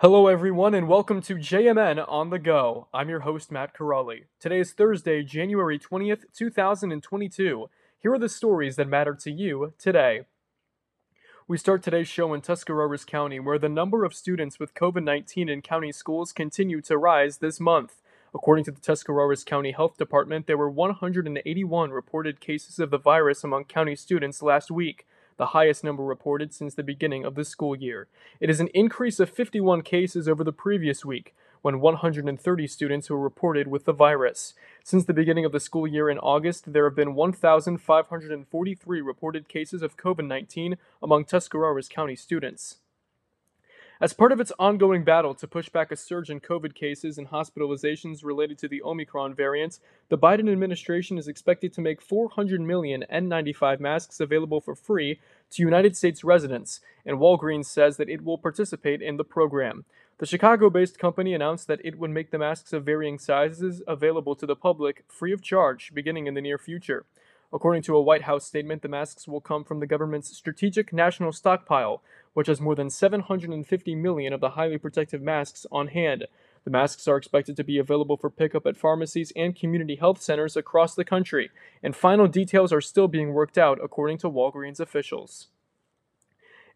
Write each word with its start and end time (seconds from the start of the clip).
Hello, 0.00 0.28
everyone, 0.28 0.74
and 0.74 0.86
welcome 0.86 1.20
to 1.22 1.34
JMN 1.34 2.04
on 2.06 2.30
the 2.30 2.38
Go. 2.38 2.86
I'm 2.94 3.08
your 3.08 3.22
host, 3.22 3.50
Matt 3.50 3.74
Corrali. 3.74 4.26
Today 4.38 4.60
is 4.60 4.72
Thursday, 4.72 5.24
January 5.24 5.76
20th, 5.76 6.22
2022. 6.32 7.68
Here 7.98 8.12
are 8.12 8.18
the 8.20 8.28
stories 8.28 8.76
that 8.76 8.86
matter 8.86 9.16
to 9.16 9.32
you 9.32 9.72
today. 9.76 10.26
We 11.48 11.58
start 11.58 11.82
today's 11.82 12.06
show 12.06 12.32
in 12.32 12.42
Tuscarawas 12.42 13.04
County, 13.04 13.40
where 13.40 13.58
the 13.58 13.68
number 13.68 14.04
of 14.04 14.14
students 14.14 14.60
with 14.60 14.72
COVID 14.72 15.02
19 15.02 15.48
in 15.48 15.62
county 15.62 15.90
schools 15.90 16.32
continue 16.32 16.80
to 16.82 16.96
rise 16.96 17.38
this 17.38 17.58
month. 17.58 18.00
According 18.32 18.66
to 18.66 18.70
the 18.70 18.80
Tuscarawas 18.80 19.42
County 19.42 19.72
Health 19.72 19.96
Department, 19.96 20.46
there 20.46 20.56
were 20.56 20.70
181 20.70 21.90
reported 21.90 22.38
cases 22.38 22.78
of 22.78 22.90
the 22.90 22.98
virus 22.98 23.42
among 23.42 23.64
county 23.64 23.96
students 23.96 24.42
last 24.42 24.70
week 24.70 25.08
the 25.38 25.46
highest 25.46 25.82
number 25.82 26.02
reported 26.02 26.52
since 26.52 26.74
the 26.74 26.82
beginning 26.82 27.24
of 27.24 27.34
the 27.34 27.44
school 27.44 27.74
year. 27.74 28.08
It 28.40 28.50
is 28.50 28.60
an 28.60 28.68
increase 28.74 29.18
of 29.18 29.30
51 29.30 29.82
cases 29.82 30.28
over 30.28 30.44
the 30.44 30.52
previous 30.52 31.04
week, 31.04 31.34
when 31.62 31.80
130 31.80 32.66
students 32.66 33.08
were 33.08 33.18
reported 33.18 33.68
with 33.68 33.84
the 33.84 33.92
virus. 33.92 34.54
Since 34.84 35.04
the 35.04 35.14
beginning 35.14 35.44
of 35.44 35.52
the 35.52 35.60
school 35.60 35.86
year 35.86 36.10
in 36.10 36.18
August, 36.18 36.72
there 36.72 36.84
have 36.84 36.96
been 36.96 37.14
1,543 37.14 39.00
reported 39.00 39.48
cases 39.48 39.82
of 39.82 39.96
COVID 39.96 40.26
19 40.26 40.76
among 41.02 41.24
Tuscarawas 41.24 41.88
County 41.88 42.16
students. 42.16 42.76
As 44.00 44.12
part 44.12 44.30
of 44.30 44.38
its 44.38 44.52
ongoing 44.60 45.02
battle 45.02 45.34
to 45.34 45.48
push 45.48 45.70
back 45.70 45.90
a 45.90 45.96
surge 45.96 46.30
in 46.30 46.38
COVID 46.38 46.72
cases 46.76 47.18
and 47.18 47.30
hospitalizations 47.30 48.24
related 48.24 48.56
to 48.58 48.68
the 48.68 48.80
Omicron 48.80 49.34
variant, 49.34 49.80
the 50.08 50.16
Biden 50.16 50.48
administration 50.52 51.18
is 51.18 51.26
expected 51.26 51.72
to 51.72 51.80
make 51.80 52.00
400 52.00 52.60
million 52.60 53.04
N95 53.12 53.80
masks 53.80 54.20
available 54.20 54.60
for 54.60 54.76
free 54.76 55.18
to 55.50 55.62
United 55.64 55.96
States 55.96 56.22
residents, 56.22 56.80
and 57.04 57.18
Walgreens 57.18 57.64
says 57.64 57.96
that 57.96 58.08
it 58.08 58.22
will 58.22 58.38
participate 58.38 59.02
in 59.02 59.16
the 59.16 59.24
program. 59.24 59.84
The 60.18 60.26
Chicago 60.26 60.70
based 60.70 61.00
company 61.00 61.34
announced 61.34 61.66
that 61.66 61.80
it 61.84 61.98
would 61.98 62.10
make 62.10 62.30
the 62.30 62.38
masks 62.38 62.72
of 62.72 62.84
varying 62.84 63.18
sizes 63.18 63.82
available 63.88 64.36
to 64.36 64.46
the 64.46 64.54
public 64.54 65.04
free 65.08 65.32
of 65.32 65.42
charge 65.42 65.92
beginning 65.92 66.28
in 66.28 66.34
the 66.34 66.40
near 66.40 66.58
future. 66.58 67.04
According 67.52 67.82
to 67.84 67.96
a 67.96 68.02
White 68.02 68.22
House 68.22 68.44
statement, 68.44 68.82
the 68.82 68.88
masks 68.88 69.26
will 69.26 69.40
come 69.40 69.64
from 69.64 69.80
the 69.80 69.86
government's 69.86 70.36
strategic 70.36 70.92
national 70.92 71.32
stockpile, 71.32 72.02
which 72.34 72.46
has 72.46 72.60
more 72.60 72.74
than 72.74 72.90
750 72.90 73.94
million 73.94 74.34
of 74.34 74.40
the 74.40 74.50
highly 74.50 74.76
protective 74.76 75.22
masks 75.22 75.66
on 75.72 75.88
hand. 75.88 76.26
The 76.64 76.70
masks 76.70 77.08
are 77.08 77.16
expected 77.16 77.56
to 77.56 77.64
be 77.64 77.78
available 77.78 78.18
for 78.18 78.28
pickup 78.28 78.66
at 78.66 78.76
pharmacies 78.76 79.32
and 79.34 79.56
community 79.56 79.96
health 79.96 80.20
centers 80.20 80.56
across 80.56 80.94
the 80.94 81.04
country, 81.04 81.50
and 81.82 81.96
final 81.96 82.28
details 82.28 82.70
are 82.70 82.82
still 82.82 83.08
being 83.08 83.32
worked 83.32 83.56
out, 83.56 83.78
according 83.82 84.18
to 84.18 84.30
Walgreens 84.30 84.78
officials. 84.78 85.46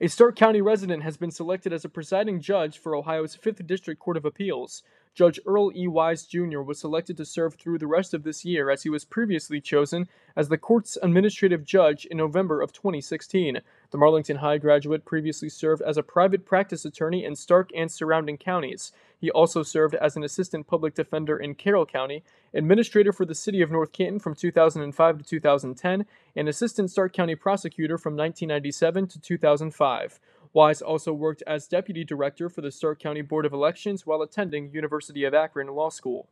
A 0.00 0.08
Stark 0.08 0.34
County 0.34 0.62
resident 0.62 1.02
has 1.02 1.18
been 1.18 1.30
selected 1.30 1.72
as 1.72 1.84
a 1.84 1.90
presiding 1.90 2.40
judge 2.40 2.78
for 2.78 2.96
Ohio's 2.96 3.36
5th 3.36 3.66
District 3.66 4.00
Court 4.00 4.16
of 4.16 4.24
Appeals. 4.24 4.82
Judge 5.14 5.38
Earl 5.44 5.70
E. 5.76 5.86
Wise 5.86 6.24
Jr. 6.24 6.60
was 6.60 6.78
selected 6.78 7.18
to 7.18 7.24
serve 7.26 7.54
through 7.54 7.78
the 7.78 7.86
rest 7.86 8.14
of 8.14 8.22
this 8.22 8.46
year 8.46 8.70
as 8.70 8.82
he 8.82 8.88
was 8.88 9.04
previously 9.04 9.60
chosen 9.60 10.08
as 10.36 10.48
the 10.48 10.56
court's 10.56 10.96
administrative 11.02 11.64
judge 11.64 12.06
in 12.06 12.16
November 12.16 12.62
of 12.62 12.72
2016. 12.72 13.60
The 13.90 13.98
Marlington 13.98 14.38
High 14.38 14.56
graduate 14.56 15.04
previously 15.04 15.50
served 15.50 15.82
as 15.82 15.98
a 15.98 16.02
private 16.02 16.46
practice 16.46 16.86
attorney 16.86 17.26
in 17.26 17.36
Stark 17.36 17.70
and 17.76 17.92
surrounding 17.92 18.38
counties. 18.38 18.92
He 19.20 19.30
also 19.30 19.62
served 19.62 19.94
as 19.96 20.16
an 20.16 20.24
assistant 20.24 20.66
public 20.66 20.94
defender 20.94 21.36
in 21.36 21.56
Carroll 21.56 21.86
County, 21.86 22.24
administrator 22.54 23.12
for 23.12 23.26
the 23.26 23.34
city 23.34 23.60
of 23.60 23.70
North 23.70 23.92
Canton 23.92 24.18
from 24.18 24.34
2005 24.34 25.18
to 25.18 25.24
2010, 25.24 26.06
and 26.34 26.48
assistant 26.48 26.90
Stark 26.90 27.12
County 27.12 27.34
prosecutor 27.34 27.98
from 27.98 28.16
1997 28.16 29.08
to 29.08 29.20
2005. 29.20 30.18
Wise 30.52 30.82
also 30.82 31.12
worked 31.12 31.42
as 31.46 31.66
deputy 31.66 32.04
director 32.04 32.48
for 32.48 32.60
the 32.60 32.70
Stark 32.70 33.00
County 33.00 33.22
Board 33.22 33.46
of 33.46 33.52
Elections 33.52 34.06
while 34.06 34.20
attending 34.20 34.70
University 34.70 35.24
of 35.24 35.32
Akron 35.32 35.68
Law 35.68 35.88
School. 35.88 36.28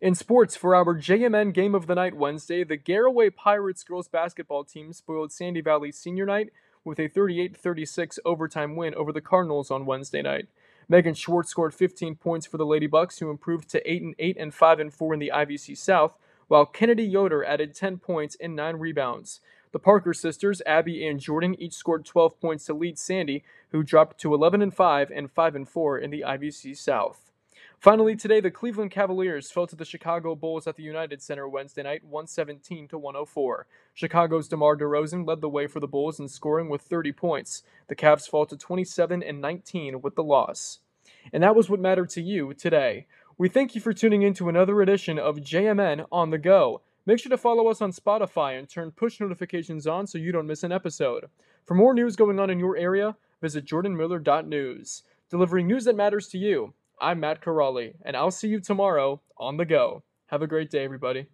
In 0.00 0.14
sports, 0.14 0.56
for 0.56 0.74
our 0.74 0.96
JMN 0.96 1.52
Game 1.52 1.74
of 1.74 1.86
the 1.86 1.94
Night 1.94 2.16
Wednesday, 2.16 2.64
the 2.64 2.78
Garaway 2.78 3.34
Pirates 3.34 3.84
girls 3.84 4.08
basketball 4.08 4.64
team 4.64 4.92
spoiled 4.92 5.32
Sandy 5.32 5.60
Valley 5.60 5.92
Senior 5.92 6.26
Night 6.26 6.50
with 6.84 6.98
a 6.98 7.08
38 7.08 7.56
36 7.56 8.18
overtime 8.24 8.76
win 8.76 8.94
over 8.94 9.12
the 9.12 9.20
Cardinals 9.20 9.70
on 9.70 9.86
Wednesday 9.86 10.22
night. 10.22 10.48
Megan 10.88 11.14
Schwartz 11.14 11.50
scored 11.50 11.74
15 11.74 12.16
points 12.16 12.46
for 12.46 12.58
the 12.58 12.66
Lady 12.66 12.86
Bucks, 12.86 13.18
who 13.18 13.30
improved 13.30 13.68
to 13.70 13.90
8 13.90 14.02
and 14.02 14.14
8 14.18 14.36
and 14.38 14.54
5 14.54 14.80
and 14.80 14.92
4 14.92 15.14
in 15.14 15.20
the 15.20 15.32
IVC 15.32 15.78
South, 15.78 16.18
while 16.48 16.66
Kennedy 16.66 17.04
Yoder 17.04 17.44
added 17.44 17.74
10 17.74 17.98
points 17.98 18.36
and 18.40 18.56
9 18.56 18.76
rebounds. 18.76 19.40
The 19.72 19.78
Parker 19.78 20.12
sisters, 20.12 20.60
Abby 20.66 21.06
and 21.06 21.18
Jordan, 21.18 21.60
each 21.60 21.72
scored 21.72 22.04
12 22.04 22.38
points 22.40 22.66
to 22.66 22.74
lead 22.74 22.98
Sandy, 22.98 23.42
who 23.70 23.82
dropped 23.82 24.20
to 24.20 24.34
11 24.34 24.60
and 24.60 24.72
5 24.72 25.10
and 25.10 25.30
5 25.30 25.54
and 25.54 25.68
4 25.68 25.98
in 25.98 26.10
the 26.10 26.24
IVC 26.26 26.76
South. 26.76 27.32
Finally, 27.78 28.14
today 28.14 28.38
the 28.38 28.50
Cleveland 28.50 28.90
Cavaliers 28.90 29.50
fell 29.50 29.66
to 29.66 29.74
the 29.74 29.84
Chicago 29.84 30.36
Bulls 30.36 30.66
at 30.66 30.76
the 30.76 30.82
United 30.82 31.20
Center 31.22 31.48
Wednesday 31.48 31.82
night, 31.82 32.04
117 32.04 32.86
to 32.88 32.98
104. 32.98 33.66
Chicago's 33.94 34.46
DeMar 34.46 34.76
DeRozan 34.76 35.26
led 35.26 35.40
the 35.40 35.48
way 35.48 35.66
for 35.66 35.80
the 35.80 35.88
Bulls 35.88 36.20
in 36.20 36.28
scoring 36.28 36.68
with 36.68 36.82
30 36.82 37.10
points. 37.12 37.62
The 37.88 37.96
Cavs 37.96 38.28
fall 38.28 38.46
to 38.46 38.56
27 38.56 39.22
and 39.22 39.40
19 39.40 40.00
with 40.00 40.14
the 40.14 40.22
loss. 40.22 40.80
And 41.32 41.42
that 41.42 41.56
was 41.56 41.68
what 41.68 41.80
mattered 41.80 42.10
to 42.10 42.22
you 42.22 42.54
today. 42.54 43.06
We 43.38 43.48
thank 43.48 43.74
you 43.74 43.80
for 43.80 43.92
tuning 43.92 44.22
in 44.22 44.34
to 44.34 44.48
another 44.48 44.80
edition 44.82 45.18
of 45.18 45.38
JMN 45.38 46.06
on 46.12 46.30
the 46.30 46.38
Go. 46.38 46.82
Make 47.04 47.18
sure 47.18 47.30
to 47.30 47.36
follow 47.36 47.66
us 47.66 47.80
on 47.80 47.90
Spotify 47.90 48.56
and 48.56 48.68
turn 48.68 48.92
push 48.92 49.18
notifications 49.18 49.88
on 49.88 50.06
so 50.06 50.18
you 50.18 50.30
don't 50.30 50.46
miss 50.46 50.62
an 50.62 50.70
episode. 50.70 51.24
For 51.64 51.74
more 51.74 51.94
news 51.94 52.14
going 52.14 52.38
on 52.38 52.48
in 52.48 52.60
your 52.60 52.76
area, 52.76 53.16
visit 53.40 53.64
jordanmiller.news. 53.64 55.02
Delivering 55.28 55.66
news 55.66 55.84
that 55.84 55.96
matters 55.96 56.28
to 56.28 56.38
you, 56.38 56.74
I'm 57.00 57.18
Matt 57.18 57.40
Corrali, 57.40 57.94
and 58.04 58.16
I'll 58.16 58.30
see 58.30 58.46
you 58.46 58.60
tomorrow 58.60 59.20
on 59.36 59.56
the 59.56 59.64
go. 59.64 60.04
Have 60.26 60.42
a 60.42 60.46
great 60.46 60.70
day, 60.70 60.84
everybody. 60.84 61.26